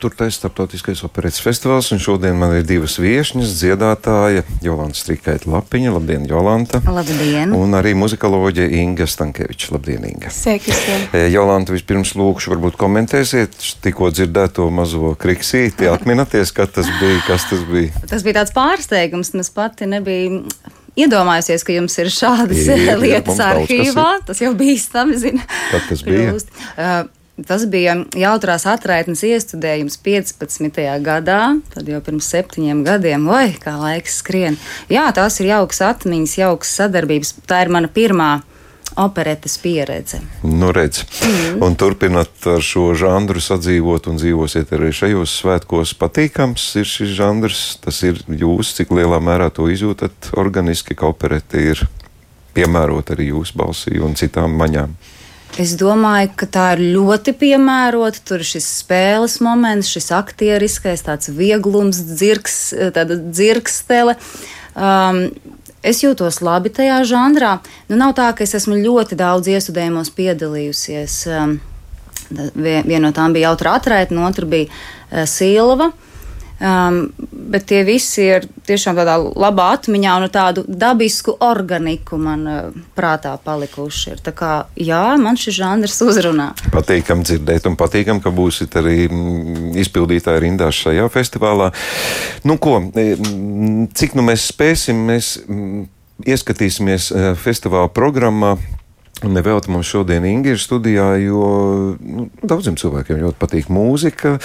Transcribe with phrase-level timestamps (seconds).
[0.00, 0.30] 4.
[0.32, 5.92] starptautiskais operētas festivāls, un šodien man ir divas viesņas, dziedātāja Jolanta Strīkaita Lapiņa.
[5.92, 6.80] Labdien, Jolanta!
[6.86, 7.52] Labdien!
[7.56, 9.74] Un arī muzikoloģija Inga Stankeviča.
[9.76, 10.32] Labdien, Inga!
[10.32, 11.04] Sveikasien!
[11.12, 17.48] Eh, Jolanta, vispirms lūkšu, varbūt komentēsiet tikko dzirdēto mazo kriksīti, atminaties, kas tas bija, kas
[17.52, 18.04] tas bija.
[18.08, 20.40] Tas bija tāds pārsteigums, mēs pati nebija
[20.98, 24.10] iedomājusies, ka jums ir šādas ir, lietas jā, arhīvā.
[24.26, 25.46] Tas jau bīstami, zina.
[25.70, 26.30] Kad tas bija?
[26.32, 26.54] Prūst.
[26.56, 27.00] Uh, eh,
[27.46, 30.80] Tas bija jautrās atraitnes iestudējums 15.
[31.04, 31.40] gadā,
[31.72, 33.26] tad jau pirms septiņiem gadiem.
[33.32, 34.58] Oi, kā laiks skrien.
[34.92, 37.34] Jā, tās ir jaukas atmiņas, jaukas sadarbības.
[37.48, 38.30] Tā ir mana pirmā
[39.00, 40.20] operetes pieredze.
[40.42, 41.62] Nu, redz, mm.
[41.64, 45.94] un turpinot ar šo žanru sadzīvot un dzīvosiet arī šajos svētkos.
[46.00, 51.62] Patīkams ir šis žanrs, tas ir jūs, cik lielā mērā to izjūtat organiski, ka operete
[51.72, 51.86] ir
[52.56, 54.98] piemērota arī jūsu balsī un citām maņām.
[55.58, 58.22] Es domāju, ka tā ir ļoti piemērota.
[58.24, 62.58] Tur ir šis spēles moments, šis aktieriskais, tāds vieglums, dzirks,
[62.94, 64.14] tāda dzirkstele.
[64.78, 65.24] Um,
[65.82, 67.56] es jūtos labi tajā žanrā.
[67.90, 71.18] Nu, nav tā, ka es esmu ļoti daudz iestudējumos piedalījusies.
[71.34, 71.58] Um,
[72.54, 75.90] vien- Viena no tām bija jautra atraitne, otra bija uh, Silva.
[76.60, 82.58] Um, bet tie visi ir tiešām tādā labā atmiņā un tādu dabisku organiku man uh,
[82.92, 84.10] prātā palikuši.
[84.12, 84.20] Ir.
[84.26, 86.50] Tā kā jā, man šis žanrs uzrunā.
[86.74, 91.70] Patīkam dzirdēt, un patīkam, ka būsiet arī mm, izpildītāji rindās šajā festivālā.
[92.44, 93.14] Nu, ko, e,
[93.96, 95.32] cik nu mēs spēsim, mēs
[96.28, 98.58] ieskatīsimies e, festivāla programmā.
[99.20, 101.40] Nevelti mums šodien Inga ir studijā, jo
[102.00, 104.38] nu, daudziem cilvēkiem ļoti patīk mūzika.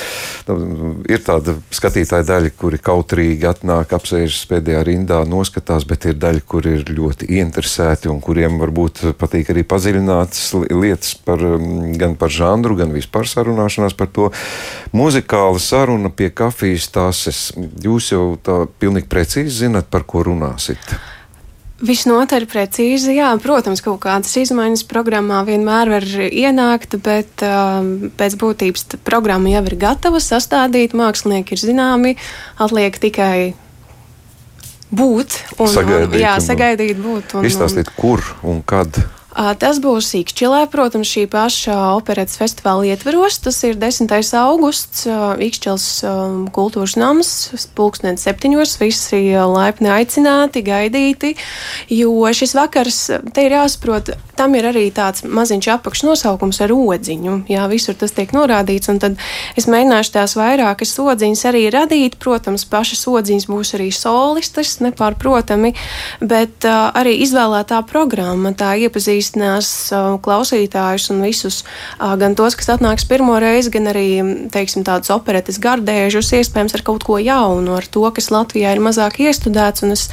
[1.08, 6.68] Ir tāda skatītāja daļa, kuri kautrīgi atnāk, apsēžas pēdējā rindā, noskatās, bet ir daļa, kur
[6.68, 12.30] ir ļoti ieinteresēti un kuriem varbūt patīk arī padziļinātas li- lietas par, mm, gan par
[12.30, 14.32] žanru, gan vispār sarunāšanās par to.
[14.92, 17.52] Muzikāla saruna pie kafijas tases.
[17.56, 21.15] Jūs jau tā pilnīgi precīzi zinat, par ko runāsit.
[21.76, 28.88] Visnotaļ precīzi, jā, protams, kaut kādas izmaiņas programmā vienmēr var ienākt, bet um, pēc būtības
[29.04, 32.14] programma jau ir gatava sastādīt, mākslinieki ir zināmi,
[32.64, 33.36] atliek tikai
[34.96, 37.36] būt un, Sagaidīt un, jā, sagaidīt būt.
[37.42, 39.02] Un, Izstāstiet, kur un kad.
[39.36, 43.42] Tas būs Ikšķilē, protams, šī paša operetes festivāla ietveros.
[43.44, 44.08] Tas ir 10.
[44.40, 45.04] augusts,
[45.44, 45.88] Ikšķils
[46.56, 47.32] kultūras nams,
[47.76, 51.34] pulkstens septiņos, visi laipni aicināti, gaidīti,
[51.92, 53.00] jo šis vakars,
[53.36, 58.32] te ir jāsaprot, tam ir arī tāds maziņš apakšnosaukums ar odziņu, jā, visur tas tiek
[58.36, 59.20] norādīts, un tad
[59.60, 65.74] es mēģināšu tās vairākas odziņas arī radīt, protams, pašas odziņas būs arī solistas, nepārprotami,
[66.24, 68.76] bet uh, arī izvēlētā programma tā
[69.26, 69.70] iepazīstinās
[70.22, 71.64] klausītājus un visus,
[72.00, 77.04] gan tos, kas atnāks pirmo reizi, gan arī, teiksim, tādus operetes gardēžus, iespējams, ar kaut
[77.04, 80.10] ko jaunu, ar to, kas Latvijā ir mazāk iestudēts, es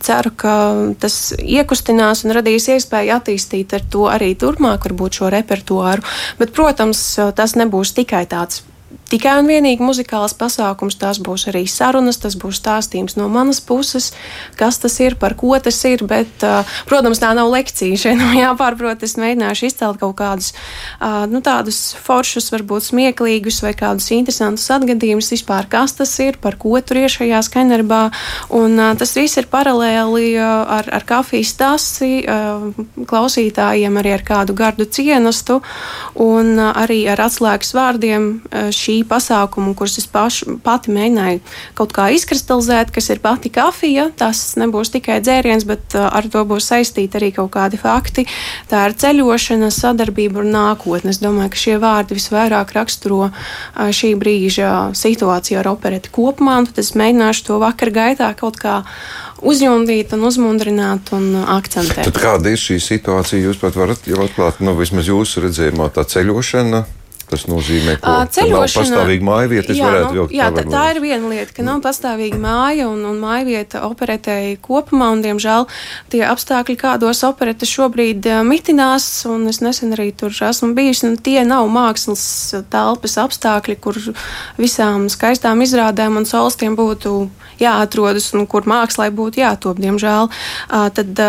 [0.00, 0.54] ceru, ka
[1.00, 6.04] tas iekustinās un radīs iespēju attīstīt ar to arī turpmāk, varbūt šo repertuāru,
[6.38, 8.64] bet, protams, tas nebūs tikai tāds
[9.10, 10.98] tikai un vienīgi muzikāls pasākums.
[11.00, 14.10] Tas būs arī sarunas, tas būs stāstījums no manas puses,
[14.58, 16.04] kas tas ir, par ko tas ir.
[16.10, 16.44] Bet,
[16.88, 17.98] protams, tā nav lekcija.
[18.00, 19.04] Šeit nav jāpārprot.
[19.06, 20.52] Es mēģināšu izcelt kaut kādus
[21.30, 26.76] nu, tādus foršus, varbūt smieklīgus vai kādus interesantus atgadījumus vispār, kas tas ir, par ko
[26.84, 28.02] tur ir šajā skaņdarbā.
[28.56, 32.12] Un tas viss ir paralēli ar, ar kafijas tasi,
[33.10, 35.60] klausītājiem, arī ar kādu gardu cienastu
[36.20, 38.70] un arī ar atslēgas vārdiem uh,
[39.00, 41.40] šī pasākuma, kurus es pašu, pati mēģināju
[41.74, 44.10] kaut kā izkristalizēt, kas ir pati kafija.
[44.16, 48.26] Tas nebūs tikai dzēriens, bet uh, ar to būs saistīti arī kaut kādi fakti.
[48.68, 51.10] Tā ir ceļošana, sadarbība un nākotne.
[51.10, 56.82] Es domāju, ka šie vārdi visvairāk raksturo uh, šī brīža situāciju ar opereti kopumā, tad
[56.82, 58.82] es mēģināšu to vakar gaitā kaut kā
[59.40, 62.10] uzjundīt un uzmundrināt un akcentēt.
[62.10, 63.40] Tad kāda ir šī situācija?
[63.40, 66.84] Jūs pat varat atklāt, nu, vismaz jūsu redzējumā, tā ceļošana.
[67.30, 69.74] Tas nozīmē, ka ceļošana- pastāvīgi māja vieta.
[69.76, 73.20] Jā, nu, vilkt jā tā, tā ir viena lieta, ka nav pastāvīga māja un, un
[73.22, 75.68] māja vieta operetēji kopumā, un, diemžēl,
[76.10, 81.44] tie apstākļi, kādos operete šobrīd mitinās, un es nesen arī tur esmu bijusi, un tie
[81.46, 82.24] nav mākslas
[82.72, 83.94] telpas apstākļi, kur
[84.58, 87.30] visām skaistām izrādēm un solstiem būtu
[87.62, 90.30] jāatrodas un kur mākslai būtu jātop, diemžēl.
[90.70, 91.22] Tad,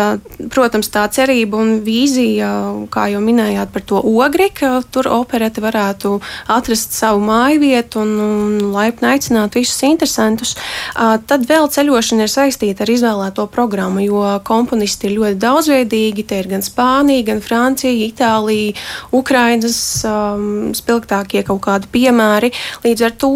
[0.52, 2.50] protams, tā cerība un vīzija,
[2.92, 6.14] kā jau minējāt par to ogri, ka tur operete varētu
[6.52, 10.54] atrast savu māju vietu un, un laipni aicināt visus interesantus.
[10.94, 16.26] Tad vēl ceļošana ir saistīta ar izvēlēto programmu, jo komponisti ir ļoti daudzveidīgi.
[16.28, 18.76] Te ir gan Spānija, gan Francija, Itālija,
[19.14, 22.52] Ukrainas um, spilgtākie kaut kādi piemēri.
[22.84, 23.32] Līdz ar to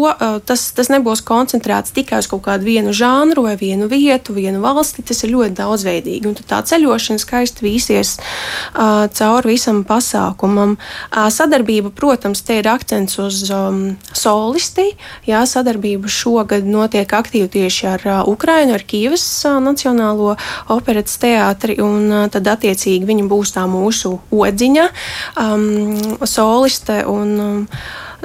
[0.47, 5.03] tas, tas nebūs koncentrēts tikai uz kaut kādu vienu žanru vai vienu vietu, vienu valsti.
[5.07, 6.29] Tas ir ļoti daudzveidīgi.
[6.29, 10.77] Un tā ceļošana skaisti vīsies uh, cauri visam pasākumam.
[10.77, 14.89] Uh, sadarbība, protams, te ir akcents uz um, solisti.
[15.27, 20.35] Jā, sadarbība šogad notiek aktīvi tieši ar uh, Ukrainu, ar Kīvas uh, Nacionālo
[20.73, 24.89] operetes teātri, un uh, tad attiecīgi viņa būs tā mūsu odziņa,
[25.43, 27.03] um, soliste.
[27.07, 27.67] Un, Um,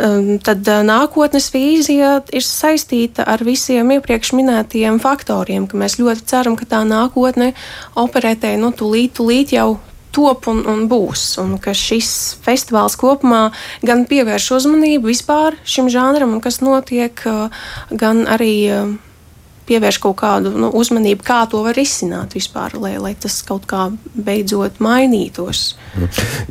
[0.02, 6.56] Tad uh, nākotnes vīzija ir saistīta ar visiem iepriekš minētajiem faktoriem, ka mēs ļoti ceram,
[6.58, 7.52] ka tā nākotne
[8.00, 9.76] operētē nu, tūlīt, tūlīt jau
[10.12, 11.36] top un, un būs.
[11.42, 12.10] Un ka šis
[12.42, 13.44] festivāls kopumā
[13.86, 17.62] gan pievērš uzmanību vispār šim žanram, un kas notiek, uh,
[17.94, 18.92] gan arī uh,
[19.68, 23.86] pievērš kaut kādu nu, uzmanību, kā to var izsināt vispār, lai, lai tas kaut kā
[24.14, 25.64] beidzot mainītos.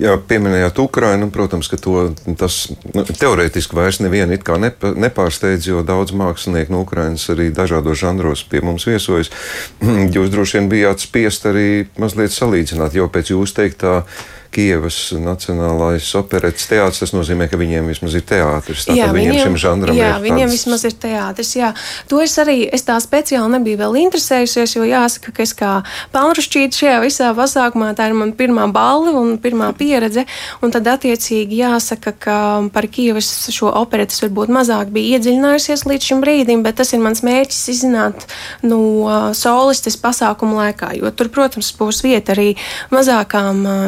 [0.02, 1.30] Jā, pieminējāt Ukrainu.
[1.34, 1.96] Protams, ka to,
[2.40, 2.64] tas
[2.96, 8.02] nu, teorētiski vairs nevienu it kā nepa, nepārsteidz, jo daudz mākslinieku no Ukrainas arī dažādos
[8.02, 9.32] žanros pie mums viesojas.
[10.16, 14.02] Jūs droši vien bijāt spiest arī mazliet salīdzināt, jo pēc jūsu teiktā.
[14.52, 17.00] Kievas Nacionālais operetes teātris.
[17.02, 18.84] Tas nozīmē, ka viņiem vismaz ir teātris.
[18.88, 21.52] Tātad viņiem, viņiem šim žanram jā, ir viņiem tāds- vismaz ir teātris.
[21.56, 21.70] Jā.
[22.12, 25.72] To es arī es tā speciāli nebiju vēl interesējusies, jo jāsaka, ka es kā
[26.12, 30.26] pelnrušķīta šajā visā pasākumā tā ir mana pirmā balva un pirmā pieredze.
[30.62, 32.38] Un tad attiecīgi jāsaka, ka
[32.74, 37.24] par Kievas šo operetes varbūt mazāk bija iedziļinājusies līdz šim brīdim, bet tas ir mans
[37.24, 38.28] mērķis izzināt
[38.68, 42.50] no uh, solistes pasākumu laikā, jo tur, protams, būs vieta arī
[42.92, 43.80] mazākām uh,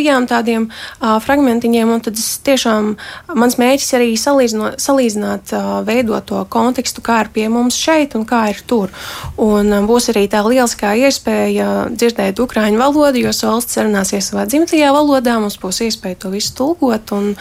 [0.00, 2.96] intervijām, tādiem uh, fragmentiņiem, un tad tiešām,
[3.36, 8.50] mans mērķis arī salīdzino, salīdzināt uh, veidoto kontekstu, kā ir pie mums šeit un kā
[8.50, 8.90] ir tur.
[9.36, 14.92] Un uh, būs arī tā lieliskā iespēja dzirdēt ukraiņu valodu, jo valsts sarunāsies savā dzimtajā
[14.94, 17.34] valodā, mums būs iespēja to visu tulkot, un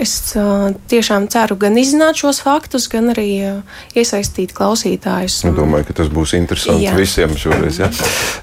[0.00, 5.42] es uh, tiešām ceru gan izzināt šos faktus, gan arī uh, iesaistīt klausītājus.
[5.44, 6.96] Es domāju, ka tas būs interesanti Jā.
[6.96, 7.80] visiem šoreiz.
[7.82, 7.90] Ja?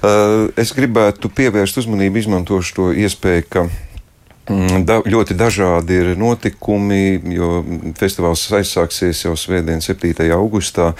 [0.00, 3.85] Uh, es gribētu pievērst uzmanību, izmantošu to iespēju, ka mm,
[4.86, 7.64] da, ļoti dažādi ir notikumi, jo
[7.98, 10.14] festivāls aizsāksies jau svētdien, 7.
[10.36, 10.94] augustā.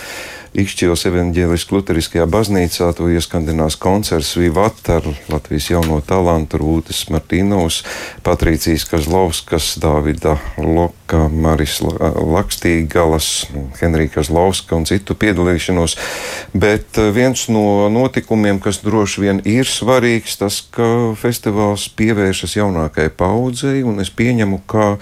[0.57, 7.83] Ikšķils evaņģēliskajā Lutheriskajā baznīcā to ieskandinās koncerts Vivat ar Latvijas jauno talantu Rūtas Martīnovs,
[8.25, 12.09] Patrīcijas Kazlovskas, Dāvida Loka, Maris La-
[12.39, 13.51] Lakstīgalas,
[13.83, 15.99] Henrika Kazlovska un citu piedalīšanos.
[16.57, 23.13] Bet eh, viens no notikumiem, kas droši vien ir svarīgs, tas, ka festivāls pievēršas jaunākajai
[23.13, 23.36] paudzei,
[23.87, 24.97] un es pieņemu, ka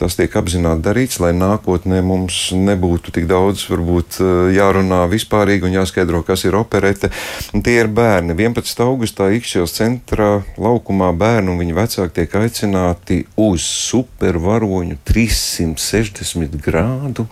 [0.00, 5.76] tas tiek apzināti darīts, lai nākotnē mums nebūtu tik daudz varbūt eh, jārunā vispārīgi un
[5.78, 7.12] jāskaidro, kas ir operete.
[7.54, 8.36] Un tie ir bērni.
[8.36, 8.84] 11.
[8.84, 17.28] augustā Ikšķils centrā laukumā bērni un viņa vecāki tiek aicināti uz supervaroņu 360 grādu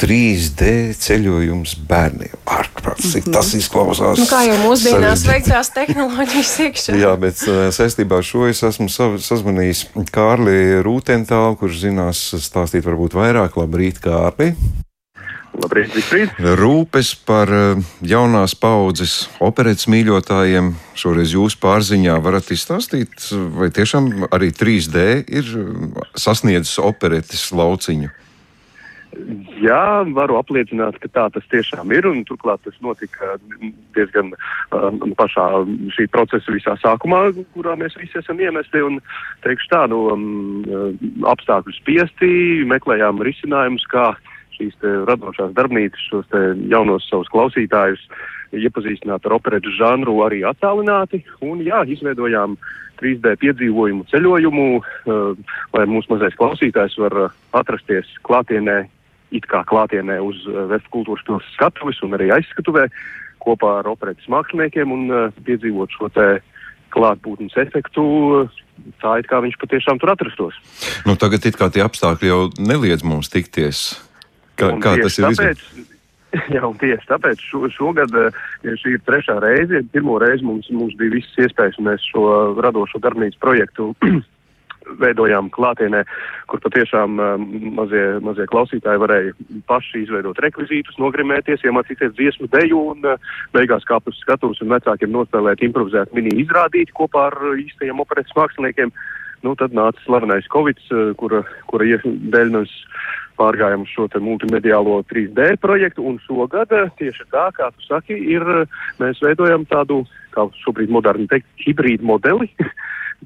[0.00, 0.68] 3D
[0.98, 2.36] ceļojums bērniem.
[2.48, 4.18] Ārprāts, cik tas izklausās.
[4.20, 6.96] Nu, kā jau mūsdienās veiktās tehnoloģijas iekšā.
[7.00, 12.86] Jā, bet uh, saistībā ar šo es esmu sa- sazvanījis Kārli Rūtentālu, kurš zinās stāstīt
[12.88, 13.58] varbūt vairāk.
[13.60, 14.52] Labrīt, Kārli!
[15.52, 16.30] Labrīt, Zifrīd.
[16.56, 23.12] Rūpes par uh, jaunās paudzes operetes mīļotājiem šoreiz jūsu pārziņā varat izstāstīt,
[23.58, 28.08] vai tiešām arī 3D ir uh, sasniedzis operetes lauciņu?
[29.60, 33.34] Jā, varu apliecināt, ka tā tas tiešām ir, turklāt tas notika
[33.96, 34.32] diezgan
[34.72, 35.44] um, pašā
[35.92, 37.20] šī procesa visā sākumā,
[37.52, 39.00] kurā mēs visi esam iemesti, un
[39.44, 42.30] teikšu tā, nu, um, apstākļu spiesti,
[42.72, 44.14] meklējām risinājumus, kā
[44.56, 46.32] šīs radošās darbnīcas, šos
[46.72, 48.06] jaunos savus klausītājus
[48.56, 52.56] iepazīstināt ar operetu žanru arī attālināti, un jā, izveidojām
[53.02, 58.80] 3D piedzīvojumu ceļojumu, uh, lai mūsu mazais klausītājs var uh, atrasties klātienē
[59.32, 62.88] it kā klātienē uz uh, Vēstu kultūras pilsētas skatuves un arī aizskatuvē
[63.42, 66.26] kopā ar operetes māksliniekiem un uh, piedzīvot šo te
[66.92, 68.04] klātbūtnes efektu,
[69.00, 70.58] tā it kā viņš patiešām tur atrastos.
[71.08, 73.94] Nu, tagad it kā tie apstākļi jau neliedz mums tikties.
[74.60, 75.64] Kā, Un kā tas ir tāpēc,
[76.54, 80.94] Jā, un tieši tāpēc šo, šogad, eh, šī ir trešā reize, pirmo reizi mums, mums
[81.00, 82.24] bija visas iespējas, un mēs šo
[82.64, 83.90] radošo darbnīcu projektu
[85.00, 86.02] veidojām klātienē,
[86.50, 87.46] kur patiešām um,
[87.78, 89.34] mazie, mazie klausītāji varēja
[89.70, 95.12] paši izveidot rekvizītus, nogrimēties, iemācīties dziesmu deju un uh, beigās kāpt uz skatuves un vecākiem
[95.14, 98.94] nospēlēt improvizēt mini izrādīt kopā ar īstajiem operetes māksliniekiem.
[99.42, 102.76] Nu, tad nāca slavenais Covid, uh, kura, kura dēļ mēs
[103.42, 108.42] pārgājām uz šo multimediālo 3D projektu, un šogad eh, tieši tā, kā tu saki, ir,
[108.42, 110.02] eh, mēs veidojam tādu,
[110.34, 112.50] kā šobrīd moderni teikt, hibrīdu modeli.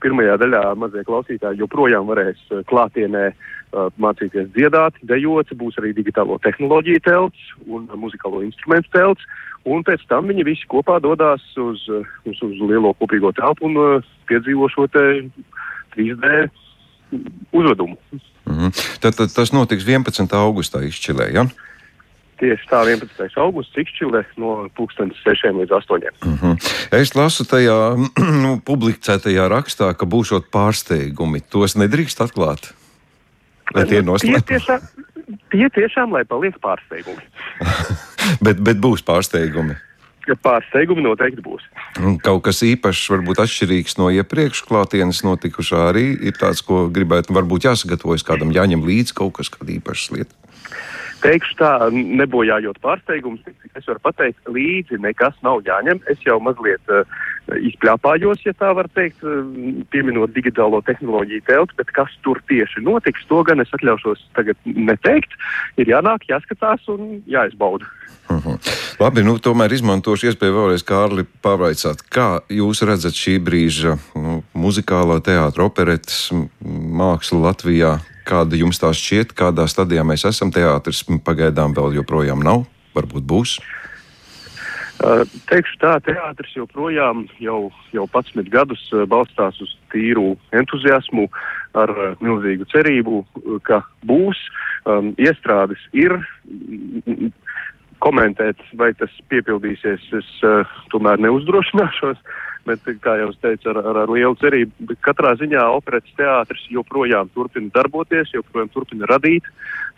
[0.02, 6.38] Pirmajā daļā mazie klausītāji joprojām varēs eh, klātienē uh, mācīties dziedāt, dejot, būs arī digitālo
[6.44, 9.24] tehnoloģiju telts un muzikālo instrumentu telts,
[9.64, 14.04] un pēc tam viņi visi kopā dodās uz, uh, uz, uz lielo kopīgo telpu un
[14.30, 15.06] piedzīvo šo te
[15.96, 16.48] 3D
[17.54, 17.96] uzvedumu.
[18.46, 18.74] Mhm.
[19.02, 20.36] Tad, tad tas notiks 11.
[20.38, 21.30] augustā izšķilē.
[21.34, 21.46] Ja?
[22.36, 23.32] Tieši tā, 11.
[23.40, 26.10] augusts Ikšķilē no 6 līdz 8.
[26.20, 26.58] Mhm.
[26.98, 27.96] Es lasu tajā
[28.44, 31.40] nu, publicētajā rakstā, ka būšot pārsteigumi.
[31.40, 32.74] Tos nedrīkst atklāt.
[33.72, 34.52] Vai tie ir tie, noslēpti?
[34.52, 34.84] tiešām,
[35.50, 37.24] tie tiešām, lai paliek pārsteigumi.
[38.46, 39.80] bet, bet būs pārsteigumi.
[40.42, 41.64] Pārsteigumi noteikti būs.
[42.26, 47.68] Kaut kas īpašs, varbūt atšķirīgs no iepriekš klātienes notikušā, arī ir tāds, ko gribētu, varbūt
[47.68, 50.34] jāsagatavojas kādam, jāņem līdzi kaut kas, kāda īpaša lieta.
[51.24, 56.02] Teikšu tā, nebojājot pārsteigumus, cik es varu pateikt, līdzi nekas nav jāņem.
[56.12, 57.08] Es jau mazliet uh,
[57.54, 59.44] izpļāpājos, ja tā var teikt, uh,
[59.92, 65.36] pieminot digitālo tehnoloģiju telti, bet kas tur tieši notiks, to gan es atļaušos tagad neteikt.
[65.80, 67.86] Ir jānāk, jāskatās un jāizbauda.
[68.32, 68.58] Mhm.
[68.98, 75.20] Labi, nu, tomēr izmantošu iespēju vēlreiz Kārli pavaicāt, kā jūs redzat šī brīža nu, muzikālā
[75.22, 78.00] teātra operetes mākslu Latvijā?
[78.26, 80.50] Kāda jums tā šķiet, kādā stadijā mēs esam?
[80.50, 82.64] Teātris pagaidām vēl joprojām nav,
[82.96, 83.60] varbūt būs.
[83.60, 83.85] Uh,
[85.50, 91.26] teikšu tā, teātris joprojām jau, jau 11 gadus uh, balstās uz tīru entuziasmu,
[91.76, 94.40] ar uh, milzīgu cerību, uh, ka būs.
[94.86, 96.14] Um, iestrādes ir.
[98.04, 102.20] Komentēt, vai tas piepildīsies, es uh, tomēr neuzdrošināšos,
[102.66, 104.86] bet, kā jau es teicu, ar, ar, ar lielu cerību.
[104.90, 109.46] Bet katrā ziņā operetes teātris joprojām turpina darboties, joprojām turpina radīt,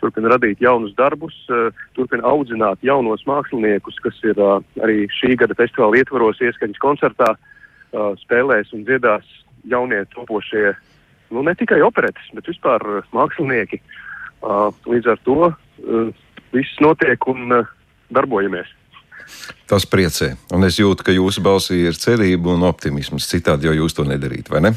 [0.01, 5.57] turpina radīt jaunus darbus, uh, turpina audzināt jaunos māksliniekus, kas ir uh, arī šī gada
[5.57, 9.27] festivāla ietvaros ieskaņas koncertā, uh, spēlēs un dziedās
[9.69, 10.73] jaunie topošie,
[11.35, 13.81] nu ne tikai operetes, bet vispār mākslinieki.
[14.87, 15.49] Līdz ar to
[16.55, 17.51] viss notiek un
[18.15, 18.69] darbojamies.
[19.69, 20.33] Tas priecē.
[20.55, 23.27] Un es jūtu, ka jūsu balsī ir cerība un optimisms.
[23.29, 24.73] Citādi jau jūs to nedarītu, vai ne?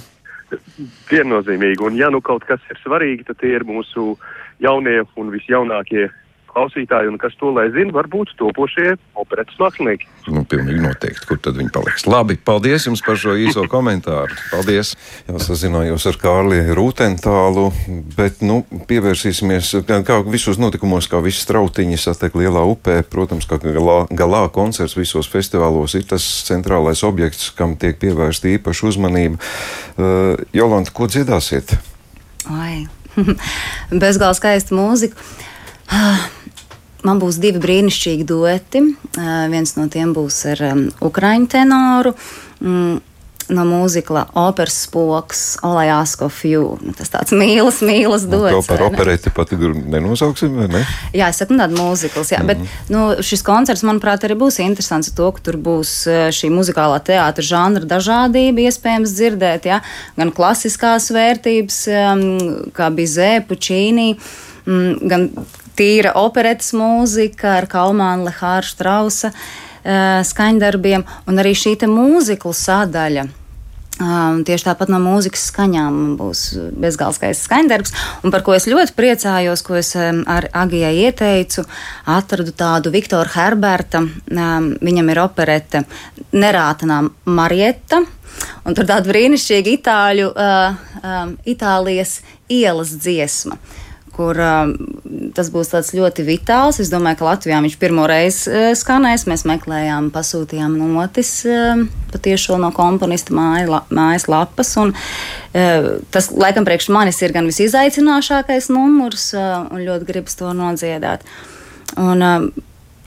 [1.08, 1.80] Viennozīmīgi.
[1.86, 4.18] Un ja nu kaut kas ir svarīgi, tad tie ir mūsu
[4.60, 6.10] jaunie un visjaunākie
[6.52, 10.08] klausītāji, un kas to lai zina, varbūt topošie operetes mākslinieki.
[10.32, 12.06] Nu, pilnīgi noteikti, kur tad viņi paliks.
[12.10, 14.36] Labi, paldies jums par šo īso komentāru.
[14.52, 14.92] Paldies!
[15.28, 17.66] Jā, sazinājos ar Kārliju Rūtentālu,
[18.16, 23.00] bet, nu, pievērsīsimies, kā, visos notikumos, kā visi strautiņi satek lielā upē.
[23.12, 28.90] Protams, kā galā, galā koncerts visos festivālos ir tas centrālais objekts, kam tiek pievērsta īpaša
[28.92, 29.40] uzmanība.
[29.96, 31.76] Uh, Jolanta, ko dziedāsiet?
[32.52, 32.84] Ai,
[34.02, 35.18] bezgalīgi skaista mūzika.
[35.18, 35.51] Ah,
[37.06, 38.84] Man būs divi brīnišķīgi dueti.
[39.52, 42.12] Viens no tiem būs ar um, ukrāņu tenoru.
[42.62, 43.00] Mm,
[43.52, 46.76] no mūzikla operas spoks, Olai Ask of You.
[46.82, 48.68] Nu, Tas tāds mīlas, mīlas Nu, To dots.
[48.70, 50.82] par operēti pat nenosauksim, vai ne?
[51.16, 55.10] Jā, es saku, nu, tāda mūzikls, jā, bet nu, šis koncerts, manuprāt, arī būs interesants
[55.10, 55.94] ar to, ka tur būs
[56.38, 59.82] šī muzikālā teātra žanra dažādība, iespējams dzirdēt, jā,
[60.16, 61.82] gan klasiskās vērtības,
[62.76, 64.14] kā Bizē, Pučīnī,
[64.66, 65.28] mm, gan
[65.78, 73.28] tīra operetes mūzika ar Kalmānu Lehāru Strausa eh, skaņdarbiem, un arī šī mūziklu sadaļa.
[74.00, 76.40] Um, tieši tāpat no mūzikas skaņām būs
[76.80, 77.92] bezgalīgais skaņdarbs.
[78.24, 81.66] Un par ko es ļoti priecājos, ko es um, ar Agijai ieteicu,
[82.08, 84.00] atradu tādu Viktora Herberta.
[84.32, 85.84] Um, viņam ir operete
[86.32, 88.00] Nerātanā Marietta.
[88.64, 93.60] Un tur tāda brīnišķīga itāļu, uh, um, Itālijas ielas dziesma
[94.12, 94.72] kur um,
[95.36, 96.80] tas būs ļoti vitāls.
[96.82, 99.26] Es domāju, ka Latvijā viņš pirmo reizi uh, skanēs.
[99.30, 104.74] Mēs meklējām, pasūtījām notis um, patiešām no komponista māja, la, mājas lapas.
[104.82, 110.52] Un, uh, tas, laikam, priekš manis ir gan visizaicinošākais numurs, uh, un ļoti gribas to
[110.56, 111.26] nodziedāt.
[111.96, 112.52] Un, um,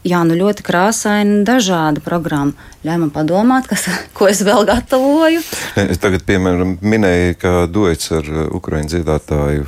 [0.06, 2.54] Jā, nu ļoti krāsaini, dažāda programma.
[2.86, 5.42] Ļauj man padomāt, kas, ko es vēl gatavoju.
[5.82, 9.66] Es tagad, piemēram, minēju, ka duets ar uh, ukraiņu dziedātāju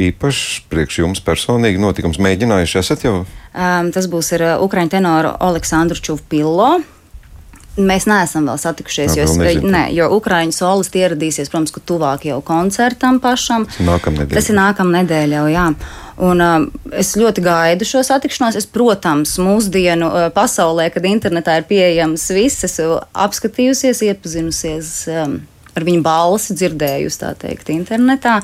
[0.00, 2.20] īpašs priekš jums personīgi notikums.
[2.22, 3.16] Mēģinājuši esat jau?
[3.56, 6.76] Um, tas būs ar uh, ukraiņu tenoru Aleksandru Čuvpillo.
[7.76, 12.24] Mēs neesam vēl satikušies, Jā, jo, vēl ne, jo Ukrāņu solisti ieradīsies, protams, ka tuvāk
[12.24, 13.66] jau koncertam pašam.
[13.84, 14.32] Nākamnedēļ.
[14.32, 15.66] Tas ir nākamā nedēļa jau, jā.
[16.24, 16.64] Un, um,
[16.96, 18.56] es ļoti gaidu šo satikšanos.
[18.56, 22.96] Es, protams, mūsdienu uh, pasaulē, kad internetā ir pieejams viss, es jau
[23.26, 25.36] apskatījusies, iepazinusies um,
[25.76, 28.40] ar viņu balsi, dzirdējusi tā teikt, internetā.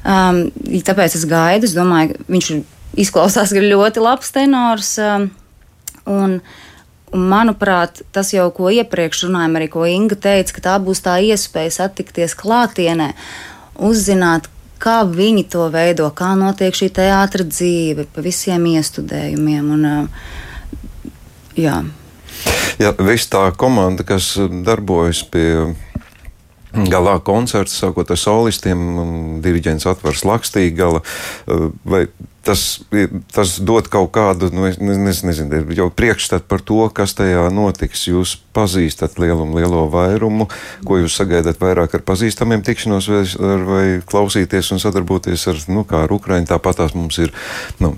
[0.00, 0.46] Um,
[0.86, 2.50] tāpēc es gaidu, es domāju, viņš
[3.00, 4.96] izklausās ļoti labs tenors.
[5.02, 5.30] Um,
[6.08, 6.40] un,
[7.10, 11.16] Un, manuprāt, tas jau, ko iepriekš runājām, arī ko Inga teica, ka tā būs tā
[11.26, 13.12] iespēja satikties klātienē,
[13.82, 14.46] uzzināt,
[14.80, 19.72] kā viņi to veido, kā notiek šī teātra dzīve, pa visiem iestudējumiem.
[19.74, 21.10] Un, uh,
[21.58, 21.80] jā.
[22.80, 25.74] Jā, viss tā komanda, kas darbojas pie
[26.72, 31.04] galā koncerta, sākot ar solistiem, diriģents atvars lakstīgi gala,
[31.84, 32.06] vai
[32.46, 32.80] tas,
[33.34, 38.06] tas dod kaut kādu, nu, es es nezinu, jau priekšstatu par to, kas tajā notiks.
[38.08, 40.48] Jūs pazīstat lielumu, lielo vairumu,
[40.86, 43.22] ko jūs sagaidat vairāk ar pazīstamiem tikšanos, vai,
[43.68, 46.48] vai klausīties un sadarboties ar, nu, kā ar Ukraiņu.
[46.50, 47.34] Tāpat tās mums ir,
[47.82, 47.94] nu,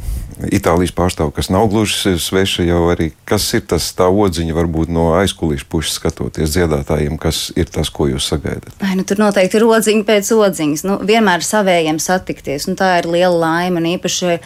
[0.50, 3.10] Itālijas pārstāvja, kas nav gluži sveša jau arī.
[3.28, 8.08] Kas ir tas tā odziņa, varbūt no aizkulīšu puses skatoties dziedātājiem, kas ir tas, ko
[8.10, 8.74] jūs sagaidat?
[8.82, 10.84] Ai, nu, tur noteikti ir odziņa pēc odziņas.
[10.88, 12.66] Nu, vienmēr savējiem satikties.
[12.70, 13.82] Nu, tā ir liela laime.
[13.82, 14.38] Un īpaši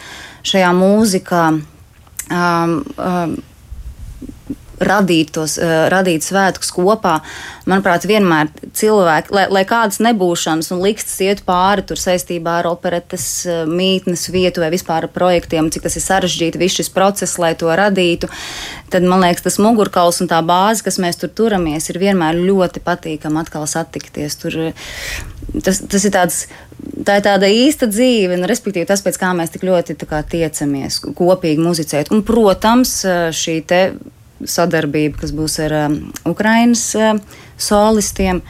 [0.47, 3.37] šajā mūzikā um, um,
[4.83, 7.17] radīt tos, uh, radīt svētkus kopā.
[7.67, 13.27] Manuprāt, vienmēr cilvēki, lai, lai kādas nebūšanas un likstas iet pāri tur saistībā ar operetes
[13.47, 17.53] uh, mītnes vietu vai vispār ar projektiem, cik tas ir sarežģīti, viss šis process, lai
[17.59, 18.29] to radītu,
[18.93, 22.83] tad man liekas, tas mugurkauls un tā bāze, kas mēs tur turamies, ir vienmēr ļoti
[22.85, 24.37] patīkami atkal satikties.
[24.41, 24.57] Tur,
[25.63, 26.45] tas, tas ir tāds.
[26.77, 30.99] Tā ir tāda īsta dzīve, un, respektīvi, tas, pēc kā mēs tik ļoti kā, tiecamies,
[31.17, 32.11] kopīgi muzicēt.
[32.13, 33.79] Un, protams, uh, šī te
[34.45, 37.21] sadarbība, kas būs ar um, Ukraiņas um,
[37.57, 38.41] solistiem.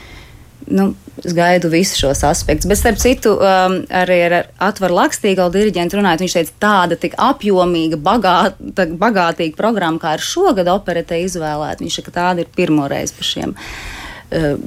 [0.68, 0.90] Nu,
[1.24, 2.68] es gaidu visus šos aspektus.
[2.68, 8.00] Bet, starp citu, um, arī ar Atvaru Lakstīgalu diriģentu runājot, viņš teica, tāda tik apjomīga,
[8.04, 11.86] bagāta, bagātīga programma, kā ir šogad operete izvēlēta.
[11.86, 13.56] Viņš saka, ka tāda ir pirmo reizi par šiem.
[14.28, 14.58] Uh,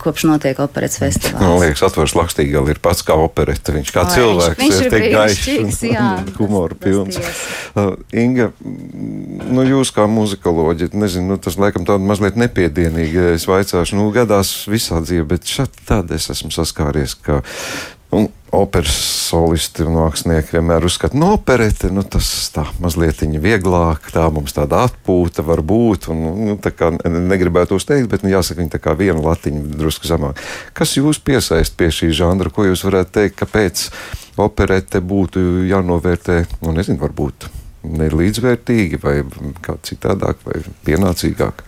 [0.00, 1.42] Kopš notiek operas festivāls.
[1.42, 3.74] Man liekas, atvērts lakstīgi vēl ir pats kā opereta.
[3.76, 5.72] Viņš kā Ai, cilvēks viņš ir ir tik gaišs un
[6.38, 7.20] tas pilns.
[7.74, 13.32] Uh, Inga, nu jūs kā muzikoloģi, nezinu, nu, tas laikam tāda mazliet nepiedienīga.
[13.36, 17.42] Es vaicāšu, nu gadās visā dzīvē, bet šad tad es esmu saskāries, ka
[18.52, 18.94] operas
[19.30, 24.84] solisti un mākslinieki vienmēr uzskata, no operete, nu tas tā mazliet vieglāk, tā mums tāda
[24.88, 28.96] atpūta var būt, un nu, kā ne- negribētu uzteikt, bet nu, jāsaka, viņa tā kā
[28.98, 30.40] viena latiņa drusku zemāk.
[30.74, 33.86] Kas jūs piesaist pie šī žanra, ko jūs varētu teikt, kāpēc
[34.40, 37.50] operete būtu jānovērtē, nu nezinu, varbūt
[37.90, 39.20] ne līdzvērtīgi vai
[39.64, 41.64] kā citādāk vai pienācīgāk?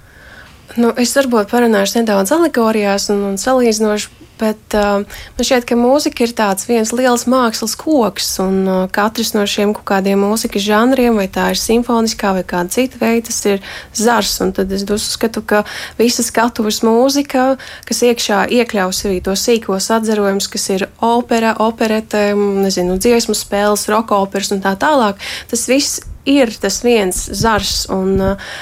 [0.81, 5.05] Nu, es varbūt parunāšu nedaudz alegorijās un, un salīdzinoši, bet uh,
[5.37, 9.75] man šķiet, ka mūzika ir tāds viens liels mākslas koks, un uh, katrs no šiem
[9.77, 13.63] kaut kādiem mūzikas žanriem, vai tā ir simfoniskā vai kāda cita veida, tas ir
[13.97, 14.35] zars.
[14.43, 15.63] Un tad es uzskatu, ka
[16.01, 17.57] visa skatuves mūzika,
[17.89, 24.19] kas iekšā iekļaus arī to sīkos atzarojumus, kas ir opera, operete, nezinu, dziesmu spēles, roka
[24.19, 28.53] operas un tā tālāk, tas viss ir tas viens zars, un uh,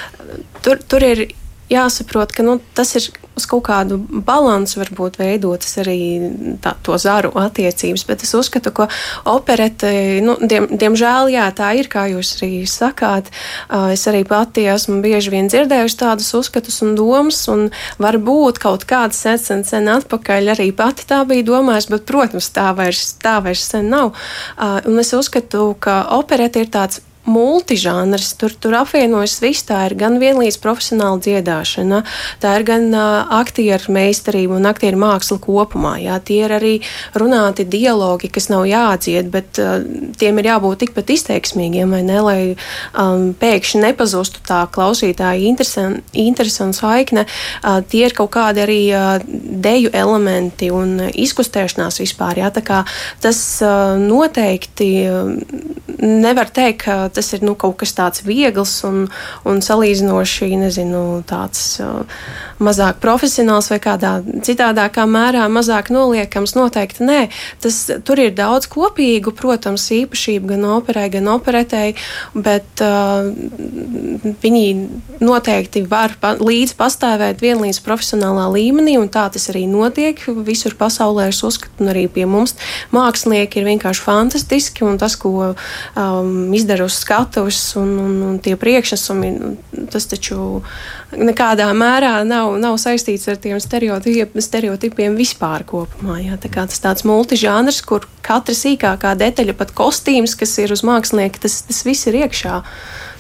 [0.64, 1.26] tur, tur ir
[1.70, 5.98] jāsaprot, ka nu, tas ir uz kaut kādu balansu varbūt veidotas arī
[6.62, 8.88] tā, to zaru attiecības, bet es uzskatu, ka
[9.30, 9.92] operete,
[10.24, 13.30] nu, diem, diemžēl, jā, tā ir, kā jūs arī sakāt.
[13.94, 17.68] Es arī pati esmu bieži vien dzirdējusi tādus uzskatus un domas, un
[18.02, 23.14] varbūt kaut kāds sen, sen atpakaļ arī pati tā bija domājusi, bet, protams, tā vairs,
[23.22, 24.14] tā vairs sen nav.
[24.58, 28.32] Un es uzskatu, ka operete ir tāds multižānrs.
[28.40, 29.64] Tur, tur apvienojas viss.
[29.68, 32.02] Tā ir gan vienlīdz profesionāla dziedāšana,
[32.42, 35.96] tā ir gan uh, aktieru meistarība un aktieru māksla kopumā.
[36.02, 36.18] Jā.
[36.24, 36.72] Tie ir arī
[37.18, 39.80] runāti dialogi, kas nav jādzied, bet uh,
[40.20, 42.38] tiem ir jābūt tikpat izteiksmīgiem, ne, lai
[42.94, 47.26] um, pēkšņi nepazustu tā klausītāja interese un- interese un saikne.
[47.60, 52.40] Uh, tie ir kaut kādi arī uh, deju elementi un izkustēšanās vispār.
[52.44, 52.52] Jā.
[52.54, 52.82] Tā kā
[53.20, 55.32] Tas uh, noteikti uh,
[56.00, 59.06] nevar teikt, ka tas ir nu, kaut kas tāds viegls un,
[59.48, 61.80] un salīdzinoši, nezinu, tāds
[62.60, 64.12] mazāk profesionāls vai kādā
[64.46, 66.54] citādākā mērā mazāk noliekams.
[66.58, 67.20] Noteikti nē.
[67.62, 71.94] Tas, tur ir daudz kopīgu, protams, īpašību gan operai, gan operetei,
[72.34, 73.30] bet uh,
[74.42, 74.64] viņi
[75.24, 81.30] noteikti var pa, līdz pastāvēt vienlīdz profesionālā līmenī, un tā tas arī notiek visur pasaulē.
[81.30, 82.56] Es uzskatu, un arī pie mums
[82.94, 88.56] mākslinieki ir vienkārši fantastiski, un tas, ko um, izdara uz skatuves un, un, un tie
[88.60, 89.32] priekšnesumi,
[89.92, 90.60] tas taču
[91.16, 96.20] nekādā mērā nav, nav saistīts ar tiem stereotipiem, stereotipiem vispār kopumā.
[96.24, 96.38] Jā.
[96.40, 101.42] Tā kā tas tāds multižānrs, kur katra sīkākā detaļa, pat kostīms, kas ir uz mākslinieka,
[101.46, 102.60] tas, tas viss ir iekšā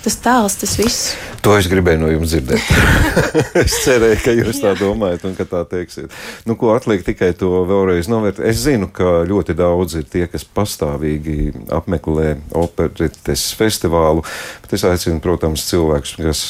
[0.04, 1.12] tas tēls, tas viss.
[1.44, 2.70] To es gribēju no jums dzirdēt.
[3.62, 6.12] es cerēju, ka jūs tā domājat un ka tā teiksiet.
[6.48, 8.46] Nu, ko atliek tikai to vēlreiz novērtēt.
[8.48, 14.24] Es zinu, ka ļoti daudz ir tie, kas pastāvīgi apmeklē operetes festivālu,
[14.64, 16.44] bet es aicinu, protams, cilvēkus, kas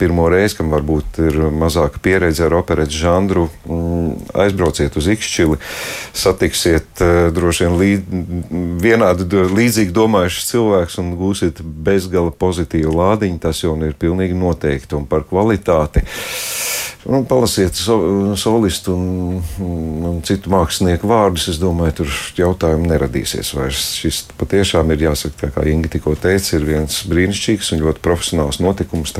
[0.00, 5.58] pirmo reizi, kam varbūt ir mazāka pieredze ar operetes žanru, mm, aizbrauciet uz Ikšķili,
[6.16, 8.14] satiksiet eh, droši vien līd,
[8.84, 14.96] vienādi līdzīgi domājušus cilvēkus un gūsiet bezgala pozitīvu lādiņu, tas jau ir pilnīgi noteikti.
[14.96, 16.04] Un par kvalitāti.
[17.06, 17.96] Nu, palasiet so,
[18.34, 21.46] solistu un, un citu mākslinieku vārdus.
[21.52, 23.84] Es domāju, tur jautājumu neradīsies vairs.
[24.00, 29.14] Šis patiešām ir jāsaka, kā Inga tikko teica, ir viens brīnišķīgs un ļoti profesionāls notikums.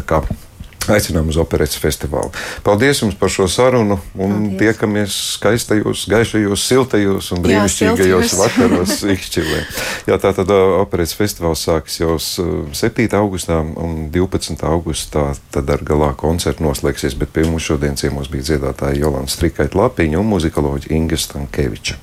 [0.93, 2.31] Aicinām uz operetes festivālu.
[2.67, 4.59] Paldies jums par šo sarunu un Paldies.
[4.61, 9.63] tiekamies skaistajos, gaišajos, siltajos un brīnišķīgajos vakaros Ikšķilē.
[10.11, 13.09] Jā, tā tad operetes festivāls sāks jau 7.
[13.19, 14.63] augustā un 12.
[14.67, 19.79] augustā tad ar galā koncertu noslēgsies, bet pie mums šodien ciemos bija dziedātāja Jolanta Strikaita
[19.79, 21.99] Lapiņa un muzikoloģija Inga Stankeviča.